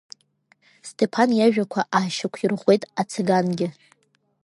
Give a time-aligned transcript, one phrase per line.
[0.87, 3.67] Сҭеԥан иажәақәа аашьақәирӷәӷәеит ацигангьы.